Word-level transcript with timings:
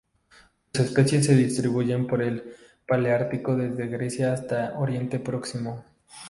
Sus 0.73 0.87
especies 0.87 1.27
se 1.27 1.35
distribuyen 1.35 2.07
por 2.07 2.23
el 2.23 2.55
paleártico 2.87 3.55
desde 3.55 3.85
Grecia 3.87 4.33
hasta 4.33 4.73
Oriente 4.79 5.19
Próximo. 5.19 5.85